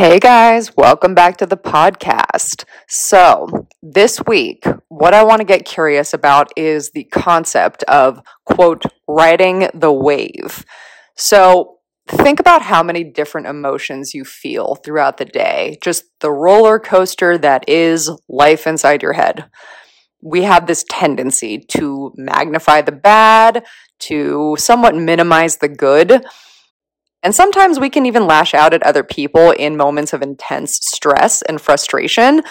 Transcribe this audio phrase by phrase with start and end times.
[0.00, 2.64] Hey guys, welcome back to the podcast.
[2.88, 8.84] So, this week, what I want to get curious about is the concept of, quote,
[9.06, 10.64] riding the wave.
[11.18, 16.78] So, think about how many different emotions you feel throughout the day, just the roller
[16.78, 19.50] coaster that is life inside your head.
[20.22, 23.66] We have this tendency to magnify the bad,
[23.98, 26.24] to somewhat minimize the good.
[27.22, 31.42] And sometimes we can even lash out at other people in moments of intense stress
[31.42, 32.42] and frustration.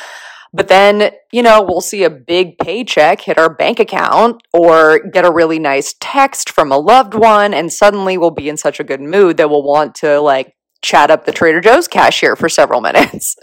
[0.53, 5.25] But then, you know, we'll see a big paycheck hit our bank account or get
[5.25, 8.83] a really nice text from a loved one, and suddenly we'll be in such a
[8.83, 12.81] good mood that we'll want to like chat up the Trader Joe's cashier for several
[12.89, 13.35] minutes.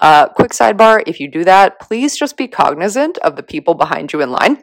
[0.00, 4.12] Uh, quick sidebar if you do that, please just be cognizant of the people behind
[4.12, 4.62] you in line.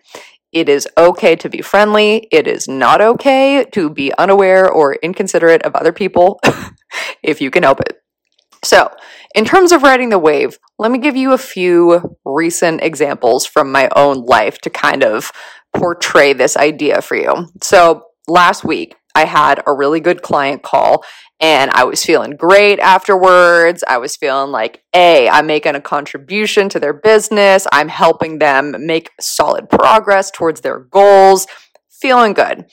[0.52, 2.28] It is okay to be friendly.
[2.32, 6.40] It is not okay to be unaware or inconsiderate of other people
[7.24, 8.02] if you can help it.
[8.64, 8.90] So,
[9.36, 13.72] in terms of riding the wave, let me give you a few recent examples from
[13.72, 15.32] my own life to kind of
[15.74, 17.48] portray this idea for you.
[17.62, 21.04] So, last week, I had a really good client call
[21.40, 23.84] and I was feeling great afterwards.
[23.88, 27.66] I was feeling like, A, I'm making a contribution to their business.
[27.72, 31.48] I'm helping them make solid progress towards their goals.
[31.90, 32.66] Feeling good.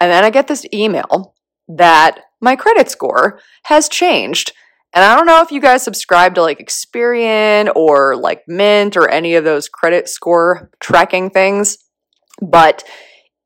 [0.00, 1.34] And then I get this email
[1.68, 4.52] that my credit score has changed.
[4.92, 9.08] And I don't know if you guys subscribe to like Experian or like Mint or
[9.08, 11.78] any of those credit score tracking things,
[12.40, 12.84] but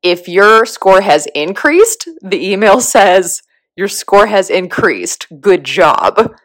[0.03, 3.41] if your score has increased, the email says,
[3.79, 5.27] your score has increased.
[5.39, 6.35] Good job.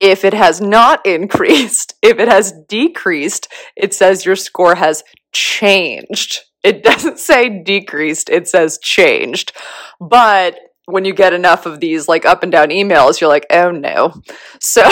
[0.00, 6.38] If it has not increased, if it has decreased, it says your score has changed.
[6.64, 9.52] It doesn't say decreased, it says changed.
[10.00, 13.70] But when you get enough of these like up and down emails, you're like, oh
[13.70, 14.14] no.
[14.58, 14.80] So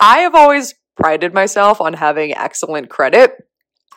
[0.00, 3.32] I have always prided myself on having excellent credit.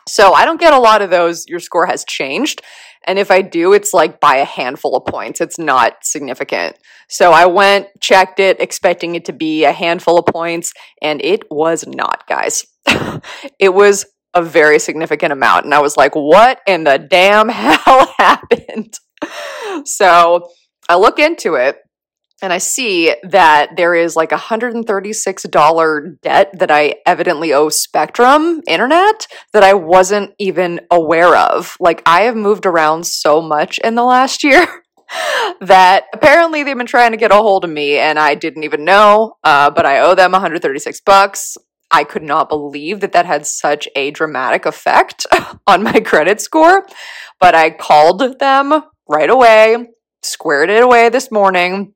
[0.06, 2.60] So I don't get a lot of those, your score has changed.
[3.06, 5.40] And if I do, it's like by a handful of points.
[5.40, 6.76] It's not significant.
[7.08, 10.72] So I went, checked it, expecting it to be a handful of points,
[11.02, 12.64] and it was not, guys.
[13.58, 15.64] it was a very significant amount.
[15.64, 18.94] And I was like, what in the damn hell happened?
[19.84, 20.48] so
[20.88, 21.78] I look into it
[22.44, 28.60] and I see that there is like a $136 debt that I evidently owe Spectrum
[28.68, 31.74] Internet that I wasn't even aware of.
[31.80, 34.66] Like, I have moved around so much in the last year.
[35.60, 38.84] that apparently they've been trying to get a hold of me and I didn't even
[38.84, 41.56] know, uh, but I owe them 136 bucks.
[41.90, 45.26] I could not believe that that had such a dramatic effect
[45.66, 46.86] on my credit score,
[47.40, 49.88] but I called them right away,
[50.22, 51.94] squared it away this morning,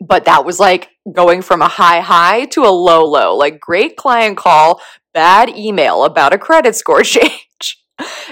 [0.00, 3.36] but that was like going from a high high to a low low.
[3.36, 4.80] Like great client call,
[5.12, 7.84] bad email about a credit score change.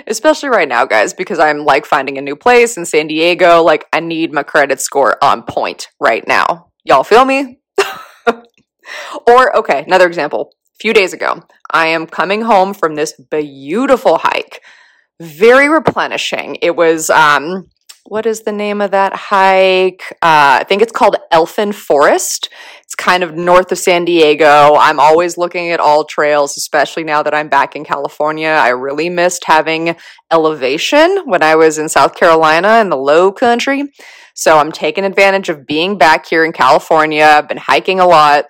[0.07, 3.62] Especially right now, guys, because I'm like finding a new place in San Diego.
[3.62, 6.71] Like I need my credit score on point right now.
[6.84, 7.61] Y'all feel me?
[9.27, 10.53] or okay, another example.
[10.75, 14.62] A few days ago, I am coming home from this beautiful hike.
[15.21, 16.57] Very replenishing.
[16.62, 17.69] It was um
[18.09, 20.03] what is the name of that hike?
[20.23, 22.49] Uh, I think it's called Elfin Forest.
[22.83, 24.75] It's kind of north of San Diego.
[24.77, 28.49] I'm always looking at AllTrails, especially now that I'm back in California.
[28.49, 29.95] I really missed having
[30.33, 33.93] elevation when I was in South Carolina in the low country.
[34.33, 37.25] So I'm taking advantage of being back here in California.
[37.25, 38.47] I've been hiking a lot.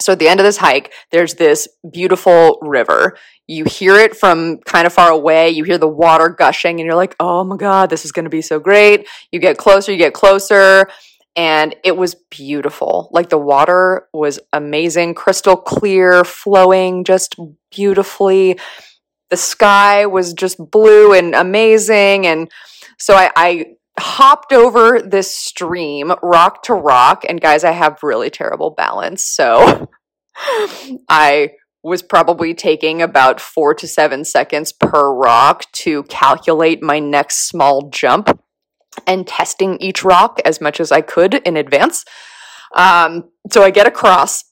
[0.00, 3.18] So at the end of this hike, there's this beautiful river.
[3.46, 5.50] You hear it from kind of far away.
[5.50, 8.30] You hear the water gushing, and you're like, oh my God, this is going to
[8.30, 9.06] be so great.
[9.30, 10.88] You get closer, you get closer,
[11.36, 13.08] and it was beautiful.
[13.12, 17.36] Like the water was amazing, crystal clear, flowing just
[17.70, 18.58] beautifully.
[19.30, 22.26] The sky was just blue and amazing.
[22.26, 22.50] And
[22.98, 23.66] so I, I
[23.98, 29.88] hopped over this stream rock to rock and guys i have really terrible balance so
[31.08, 31.50] i
[31.86, 37.88] was probably taking about four to seven seconds per rock to calculate my next small
[37.90, 38.40] jump
[39.06, 42.04] and testing each rock as much as i could in advance
[42.74, 44.44] um, so i get across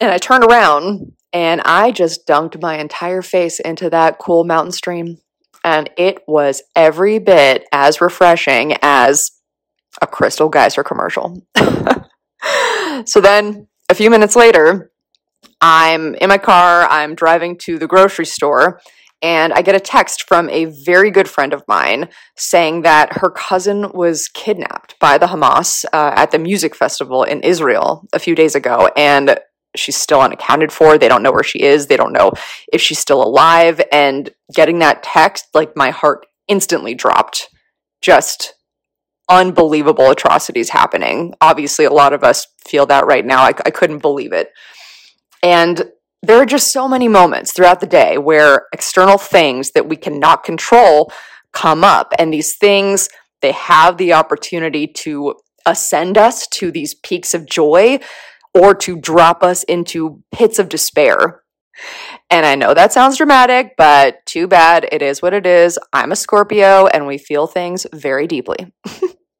[0.00, 4.72] and i turn around and i just dunked my entire face into that cool mountain
[4.72, 5.18] stream
[5.64, 9.32] and it was every bit as refreshing as
[10.00, 11.42] a Crystal Geyser commercial.
[13.04, 14.89] so then, a few minutes later,
[15.60, 18.80] I'm in my car, I'm driving to the grocery store,
[19.22, 23.30] and I get a text from a very good friend of mine saying that her
[23.30, 28.34] cousin was kidnapped by the Hamas uh, at the music festival in Israel a few
[28.34, 29.38] days ago, and
[29.76, 30.98] she's still unaccounted for.
[30.98, 31.86] They don't know where she is.
[31.86, 32.32] They don't know
[32.72, 33.80] if she's still alive.
[33.92, 37.48] And getting that text, like my heart instantly dropped.
[38.02, 38.54] Just
[39.28, 41.34] unbelievable atrocities happening.
[41.40, 43.42] Obviously, a lot of us feel that right now.
[43.42, 44.50] I, I couldn't believe it.
[45.42, 45.90] And
[46.22, 50.44] there are just so many moments throughout the day where external things that we cannot
[50.44, 51.10] control
[51.52, 52.12] come up.
[52.18, 53.08] And these things,
[53.40, 55.34] they have the opportunity to
[55.66, 58.00] ascend us to these peaks of joy
[58.54, 61.42] or to drop us into pits of despair.
[62.28, 64.86] And I know that sounds dramatic, but too bad.
[64.92, 65.78] It is what it is.
[65.92, 68.72] I'm a Scorpio and we feel things very deeply.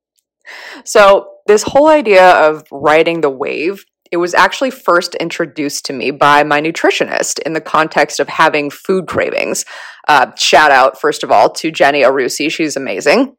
[0.85, 6.10] so, this whole idea of riding the wave it was actually first introduced to me
[6.10, 9.64] by my nutritionist in the context of having food cravings.
[10.08, 12.50] Uh, shout out, first of all, to Jenny Arusi.
[12.50, 13.36] She's amazing.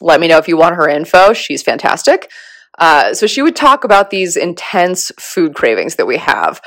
[0.00, 1.32] Let me know if you want her info.
[1.32, 2.30] She's fantastic.
[2.78, 6.60] Uh, so she would talk about these intense food cravings that we have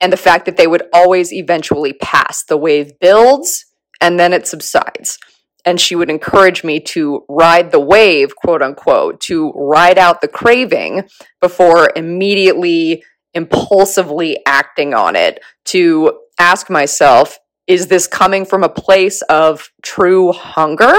[0.00, 2.44] and the fact that they would always eventually pass.
[2.44, 3.64] The wave builds
[4.00, 5.18] and then it subsides.
[5.68, 10.26] And she would encourage me to ride the wave, quote unquote, to ride out the
[10.26, 11.06] craving
[11.42, 13.04] before immediately,
[13.34, 20.32] impulsively acting on it, to ask myself, is this coming from a place of true
[20.32, 20.96] hunger?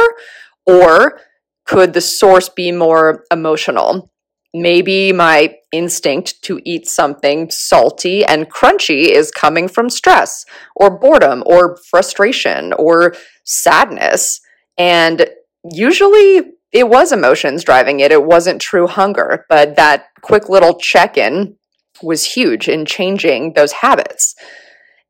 [0.67, 1.19] Or
[1.65, 4.11] could the source be more emotional?
[4.53, 10.43] maybe my instinct to eat something salty and crunchy is coming from stress
[10.75, 13.13] or boredom or frustration or
[13.43, 14.41] sadness.
[14.79, 15.27] And
[15.71, 21.17] usually it was emotions driving it, it wasn't true hunger, but that quick little check
[21.17, 21.55] in
[22.01, 24.35] was huge in changing those habits.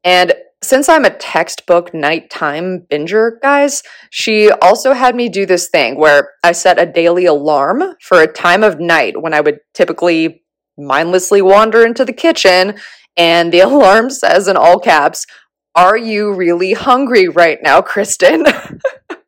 [0.04, 5.98] And since I'm a textbook nighttime binger, guys, she also had me do this thing
[5.98, 10.44] where I set a daily alarm for a time of night when I would typically
[10.78, 12.78] mindlessly wander into the kitchen,
[13.16, 15.26] and the alarm says in all caps,
[15.76, 18.46] Are you really hungry right now, Kristen?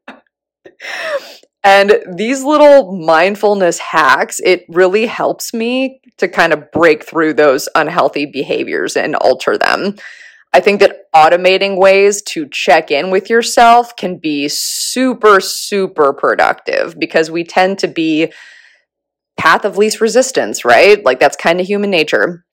[1.63, 7.69] and these little mindfulness hacks, it really helps me to kind of break through those
[7.75, 9.95] unhealthy behaviors and alter them.
[10.53, 16.99] I think that automating ways to check in with yourself can be super, super productive
[16.99, 18.33] because we tend to be
[19.37, 21.03] path of least resistance, right?
[21.05, 22.45] Like that's kind of human nature.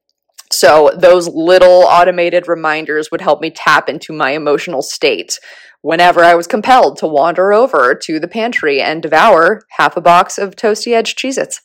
[0.50, 5.38] So those little automated reminders would help me tap into my emotional state
[5.82, 10.38] whenever I was compelled to wander over to the pantry and devour half a box
[10.38, 11.60] of toasty edge Cheez-Its.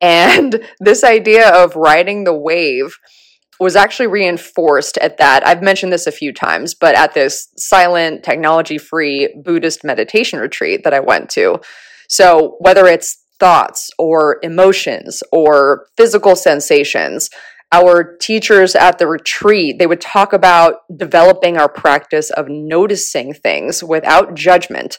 [0.00, 2.96] And this idea of riding the wave
[3.58, 5.46] was actually reinforced at that.
[5.46, 10.82] I've mentioned this a few times, but at this silent, technology free Buddhist meditation retreat
[10.84, 11.60] that I went to.
[12.08, 17.28] So, whether it's thoughts or emotions or physical sensations,
[17.72, 23.82] our teachers at the retreat they would talk about developing our practice of noticing things
[23.82, 24.98] without judgment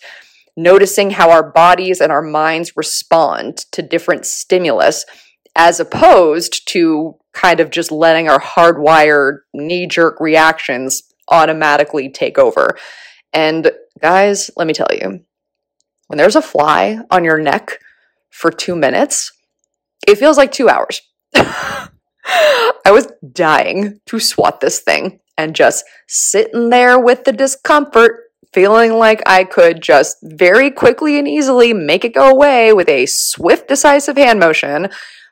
[0.58, 5.06] noticing how our bodies and our minds respond to different stimulus
[5.56, 12.78] as opposed to kind of just letting our hardwired knee jerk reactions automatically take over.
[13.34, 13.72] And
[14.02, 15.22] guys, let me tell you,
[16.08, 17.80] when there's a fly on your neck
[18.30, 19.32] for two minutes,
[20.08, 21.02] it feels like two hours.
[22.26, 28.94] I was dying to swat this thing and just sitting there with the discomfort, feeling
[28.94, 33.68] like I could just very quickly and easily make it go away with a swift,
[33.68, 34.90] decisive hand motion.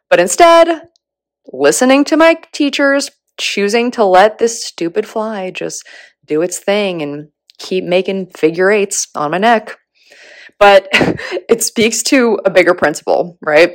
[0.10, 0.84] But instead,
[1.52, 5.88] listening to my teachers, choosing to let this stupid fly just
[6.26, 9.78] do its thing and keep making figure eights on my neck.
[10.60, 13.72] But it speaks to a bigger principle, right?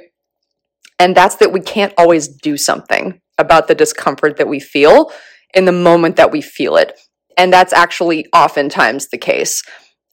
[0.98, 5.10] And that's that we can't always do something about the discomfort that we feel
[5.54, 6.98] in the moment that we feel it.
[7.36, 9.62] And that's actually oftentimes the case.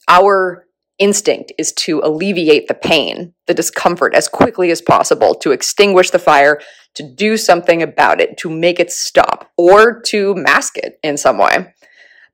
[0.08, 0.66] Our
[0.98, 6.20] instinct is to alleviate the pain, the discomfort as quickly as possible, to extinguish the
[6.20, 6.60] fire,
[6.96, 11.38] to do something about it, to make it stop, or to mask it in some
[11.38, 11.74] way.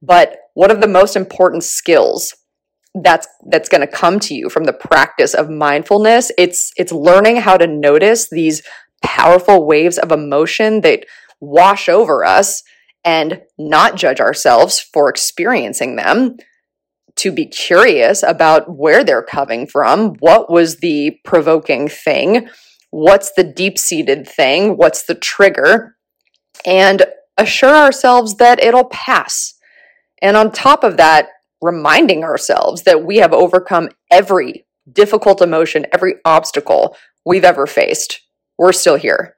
[0.02, 2.36] But one of the most important skills
[3.04, 7.38] that's that's going to come to you from the practice of mindfulness, it's it's learning
[7.38, 8.62] how to notice these
[9.04, 11.06] powerful waves of emotion that
[11.40, 12.64] wash over us
[13.04, 16.38] and not judge ourselves for experiencing them
[17.16, 20.16] to be curious about where they're coming from.
[20.20, 22.48] What was the provoking thing?
[22.92, 24.78] What's the deep seated thing?
[24.78, 25.96] What's the trigger?
[26.66, 27.06] And
[27.38, 29.54] assure ourselves that it'll pass.
[30.22, 31.30] And on top of that,
[31.62, 36.96] reminding ourselves that we have overcome every difficult emotion, every obstacle
[37.26, 38.22] we've ever faced.
[38.58, 39.36] We're still here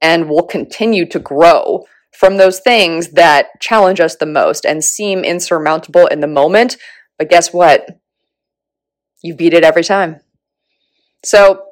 [0.00, 5.24] and will continue to grow from those things that challenge us the most and seem
[5.24, 6.76] insurmountable in the moment.
[7.18, 7.86] But guess what?
[9.22, 10.20] You beat it every time.
[11.24, 11.62] So,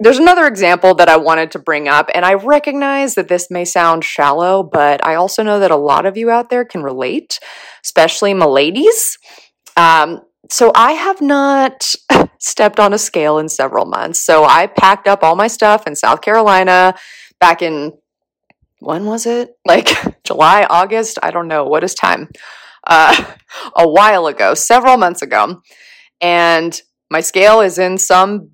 [0.00, 3.64] there's another example that I wanted to bring up, and I recognize that this may
[3.64, 7.40] sound shallow, but I also know that a lot of you out there can relate,
[7.84, 9.18] especially my ladies.
[9.76, 11.94] Um, so I have not
[12.38, 14.22] stepped on a scale in several months.
[14.22, 16.94] So I packed up all my stuff in South Carolina
[17.40, 17.92] back in
[18.80, 19.50] when was it?
[19.66, 19.88] Like
[20.24, 21.18] July, August?
[21.22, 21.64] I don't know.
[21.64, 22.28] What is time?
[22.86, 23.34] Uh,
[23.76, 25.60] a while ago, several months ago.
[26.20, 28.50] And my scale is in some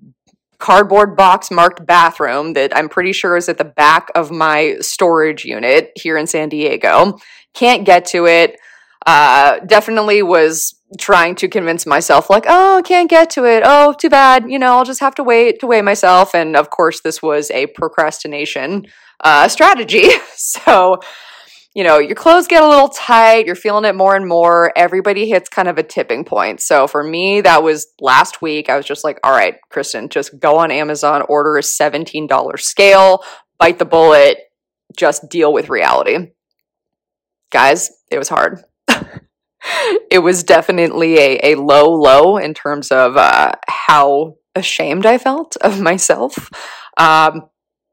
[0.65, 5.45] cardboard box marked bathroom that I'm pretty sure is at the back of my storage
[5.45, 7.19] unit here in San Diego.
[7.53, 8.57] Can't get to it.
[9.05, 13.61] Uh, definitely was trying to convince myself, like, oh, can't get to it.
[13.63, 14.49] Oh, too bad.
[14.49, 16.33] You know, I'll just have to wait to weigh myself.
[16.33, 18.87] And of course, this was a procrastination
[19.23, 20.09] uh, strategy.
[20.35, 20.97] so,
[21.75, 24.71] you know, your clothes get a little tight, you're feeling it more and more.
[24.77, 26.61] Everybody hits kind of a tipping point.
[26.61, 28.69] So for me, that was last week.
[28.69, 33.23] I was just like, all right, Kristen, just go on Amazon, order a $17 scale,
[33.59, 34.37] bite the bullet,
[34.97, 36.31] just deal with reality.
[37.51, 38.63] Guys, it was hard.
[40.09, 45.57] it was definitely a, a low, low in terms of uh, how ashamed I felt
[45.61, 46.49] of myself.
[46.97, 47.49] Um,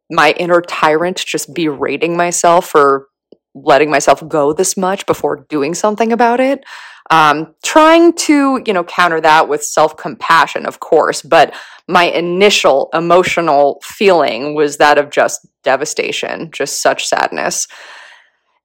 [0.09, 3.09] my inner tyrant just berating myself for
[3.55, 6.65] letting myself go this much before doing something about it.
[7.11, 11.55] Um, trying to, you know, counter that with self compassion, of course, but
[11.89, 17.67] my initial emotional feeling was that of just devastation, just such sadness.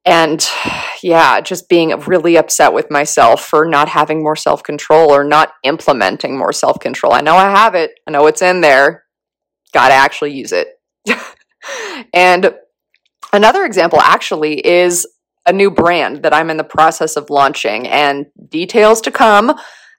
[0.05, 0.47] And
[1.03, 5.53] yeah, just being really upset with myself for not having more self control or not
[5.63, 7.11] implementing more self control.
[7.11, 9.03] I know I have it, I know it's in there.
[9.73, 10.69] Got to actually use it.
[12.13, 12.53] and
[13.37, 15.07] another example actually is
[15.45, 19.53] a new brand that I'm in the process of launching and details to come.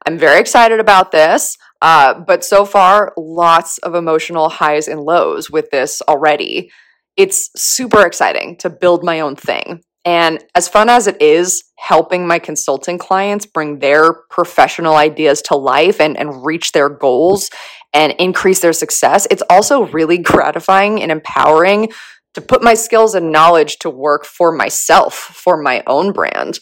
[0.07, 1.57] I'm very excited about this.
[1.81, 6.71] Uh, but so far, lots of emotional highs and lows with this already.
[7.17, 9.83] It's super exciting to build my own thing.
[10.05, 15.57] And as fun as it is helping my consulting clients bring their professional ideas to
[15.57, 17.51] life and, and reach their goals
[17.93, 21.91] and increase their success, it's also really gratifying and empowering
[22.35, 26.61] to put my skills and knowledge to work for myself, for my own brand.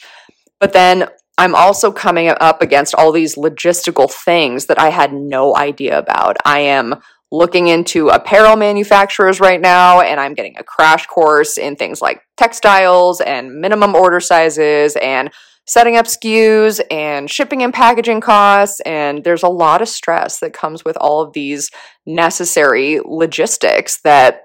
[0.60, 1.08] But then
[1.38, 6.36] I'm also coming up against all these logistical things that I had no idea about.
[6.46, 6.96] I am
[7.30, 12.22] looking into apparel manufacturers right now, and I'm getting a crash course in things like
[12.36, 15.30] textiles and minimum order sizes and
[15.66, 18.80] setting up SKUs and shipping and packaging costs.
[18.80, 21.70] And there's a lot of stress that comes with all of these
[22.06, 24.42] necessary logistics that,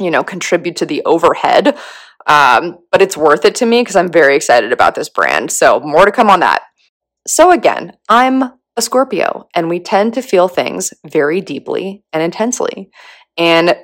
[0.00, 1.76] you know, contribute to the overhead.
[2.26, 5.52] Um, but it's worth it to me because I'm very excited about this brand.
[5.52, 6.62] So, more to come on that.
[7.26, 8.42] So, again, I'm
[8.76, 12.90] a Scorpio and we tend to feel things very deeply and intensely.
[13.36, 13.76] And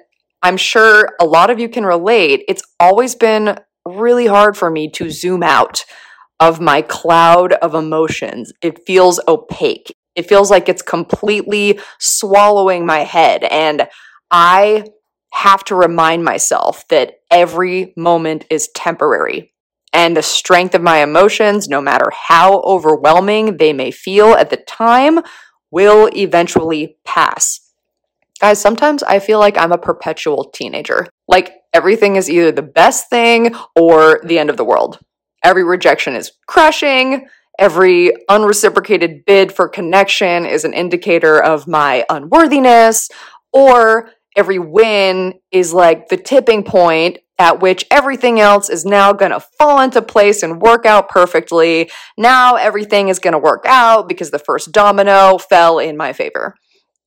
[0.43, 2.45] I'm sure a lot of you can relate.
[2.49, 5.85] It's always been really hard for me to zoom out
[6.38, 8.52] of my cloud of emotions.
[8.62, 9.95] It feels opaque.
[10.17, 13.45] It feels like it's completely swallowing my head.
[13.45, 13.87] And
[14.31, 14.85] I
[15.33, 19.53] have to remind myself that every moment is temporary.
[19.93, 24.57] And the strength of my emotions, no matter how overwhelming they may feel at the
[24.57, 25.21] time,
[25.71, 27.61] will eventually pass.
[28.41, 31.07] Guys, sometimes I feel like I'm a perpetual teenager.
[31.29, 34.99] Like everything is either the best thing or the end of the world.
[35.45, 37.27] Every rejection is crushing.
[37.59, 43.11] Every unreciprocated bid for connection is an indicator of my unworthiness.
[43.53, 49.33] Or every win is like the tipping point at which everything else is now going
[49.33, 51.91] to fall into place and work out perfectly.
[52.19, 56.55] Now everything is going to work out because the first domino fell in my favor.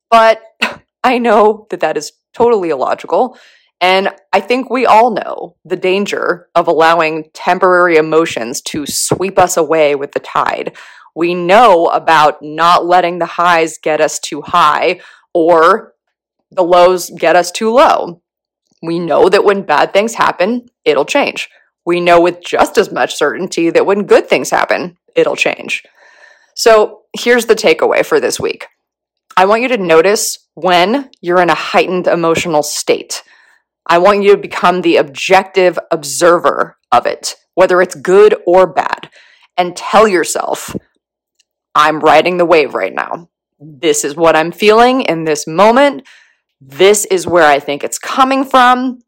[0.09, 0.41] But
[1.03, 3.37] I know that that is totally illogical
[3.83, 9.57] and I think we all know the danger of allowing temporary emotions to sweep us
[9.57, 10.77] away with the tide.
[11.15, 15.01] We know about not letting the highs get us too high
[15.33, 15.92] or
[16.55, 18.21] the lows get us too low.
[18.81, 21.49] We know that when bad things happen, it'll change.
[21.85, 25.83] We know with just as much certainty that when good things happen, it'll change.
[26.55, 28.67] So here's the takeaway for this week
[29.35, 33.23] I want you to notice when you're in a heightened emotional state.
[33.87, 39.09] I want you to become the objective observer of it, whether it's good or bad,
[39.57, 40.75] and tell yourself,
[41.75, 43.29] I'm riding the wave right now.
[43.59, 46.07] This is what I'm feeling in this moment.
[46.65, 48.99] This is where I think it's coming from.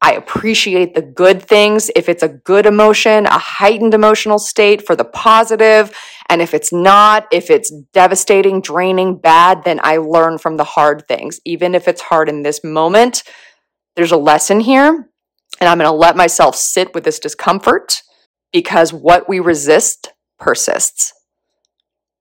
[0.00, 1.90] I appreciate the good things.
[1.96, 5.96] If it's a good emotion, a heightened emotional state for the positive,
[6.28, 11.08] and if it's not, if it's devastating, draining, bad, then I learn from the hard
[11.08, 11.40] things.
[11.44, 13.22] Even if it's hard in this moment,
[13.96, 15.08] there's a lesson here,
[15.60, 18.02] and I'm going to let myself sit with this discomfort
[18.52, 21.12] because what we resist persists.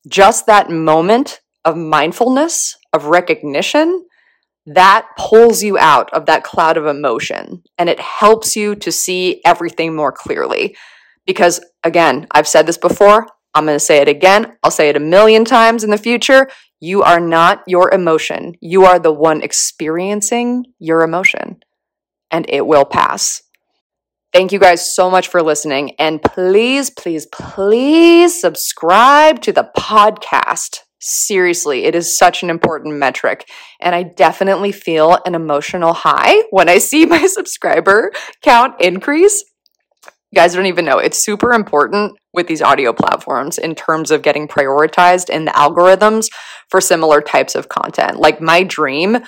[0.07, 4.06] Just that moment of mindfulness, of recognition,
[4.67, 9.41] that pulls you out of that cloud of emotion and it helps you to see
[9.45, 10.75] everything more clearly.
[11.25, 14.97] Because again, I've said this before, I'm going to say it again, I'll say it
[14.97, 16.49] a million times in the future.
[16.79, 18.53] You are not your emotion.
[18.61, 21.61] You are the one experiencing your emotion,
[22.29, 23.41] and it will pass.
[24.31, 25.95] Thank you guys so much for listening.
[25.97, 30.81] And please, please, please subscribe to the podcast.
[30.99, 33.47] Seriously, it is such an important metric.
[33.79, 38.11] And I definitely feel an emotional high when I see my subscriber
[38.41, 39.43] count increase.
[40.31, 40.97] You guys don't even know.
[40.97, 46.27] It's super important with these audio platforms in terms of getting prioritized in the algorithms
[46.69, 48.19] for similar types of content.
[48.19, 49.19] Like my dream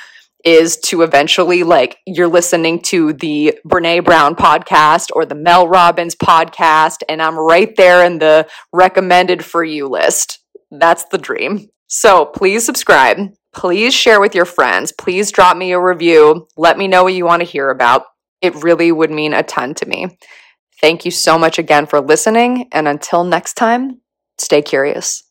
[0.46, 6.16] is to eventually like you're listening to the Brene Brown podcast or the Mel Robbins
[6.16, 10.40] podcast and I'm right there in the recommended for you list.
[10.72, 11.70] That's the dream.
[11.88, 13.34] So please subscribe.
[13.54, 14.92] Please share with your friends.
[14.92, 16.48] Please drop me a review.
[16.56, 18.04] Let me know what you want to hear about.
[18.42, 20.18] It really would mean a ton to me.
[20.80, 22.70] Thank you so much again for listening.
[22.72, 24.02] And until next time,
[24.38, 25.29] stay curious.